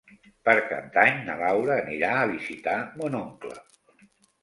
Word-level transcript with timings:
Per 0.47 0.55
Cap 0.69 0.87
d'Any 0.95 1.19
na 1.27 1.35
Laura 1.43 1.77
anirà 1.83 2.11
a 2.17 2.27
visitar 2.35 2.77
mon 2.99 3.23
oncle. 3.25 3.59